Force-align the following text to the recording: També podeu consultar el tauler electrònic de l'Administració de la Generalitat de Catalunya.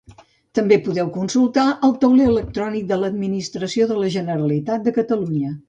També 0.59 0.77
podeu 0.85 1.11
consultar 1.17 1.65
el 1.89 1.93
tauler 2.05 2.25
electrònic 2.31 2.89
de 2.93 2.99
l'Administració 3.03 3.89
de 3.93 4.01
la 4.03 4.13
Generalitat 4.19 4.89
de 4.89 4.99
Catalunya. 5.01 5.57